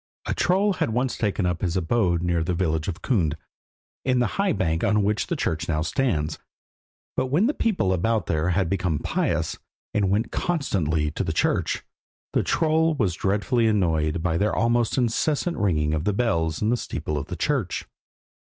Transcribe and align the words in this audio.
A 0.25 0.33
troll 0.33 0.73
had 0.73 0.89
once 0.89 1.15
taken 1.15 1.45
up 1.45 1.61
his 1.61 1.77
abode 1.77 2.23
near 2.23 2.43
the 2.43 2.55
village 2.55 2.87
of 2.87 3.03
Kund, 3.03 3.37
in 4.03 4.17
the 4.17 4.41
high 4.41 4.51
bank 4.51 4.83
on 4.83 5.03
which 5.03 5.27
the 5.27 5.35
church 5.35 5.69
now 5.69 5.83
stands, 5.83 6.39
but 7.15 7.27
when 7.27 7.45
the 7.45 7.53
people 7.53 7.93
about 7.93 8.25
there 8.25 8.49
had 8.49 8.67
become 8.67 8.97
pious, 8.97 9.59
and 9.93 10.09
went 10.09 10.31
constantly 10.31 11.11
to 11.11 11.23
church, 11.31 11.83
the 12.33 12.41
troll 12.41 12.95
was 12.95 13.13
dreadfully 13.13 13.67
annoyed 13.67 14.23
by 14.23 14.39
their 14.39 14.55
almost 14.55 14.97
incessant 14.97 15.55
ringing 15.55 15.93
of 15.93 16.03
bells 16.17 16.63
in 16.63 16.69
the 16.69 16.77
steeple 16.77 17.15
of 17.15 17.27
the 17.27 17.35
church. 17.35 17.85